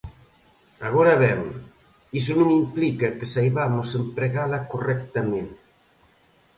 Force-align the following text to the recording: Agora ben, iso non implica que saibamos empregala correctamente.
Agora 0.87 1.13
ben, 1.23 1.39
iso 2.19 2.31
non 2.39 2.49
implica 2.63 3.15
que 3.17 3.31
saibamos 3.33 3.89
empregala 4.01 4.59
correctamente. 4.71 5.61